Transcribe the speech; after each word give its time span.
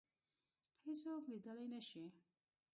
هیڅوک 0.83 1.23
لیدلای 1.31 1.67
نه 1.73 1.79
شي 1.89 2.03